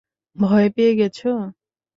ভয় 0.35 0.67
পেয়ে 0.75 0.93
গেছো? 0.95 1.31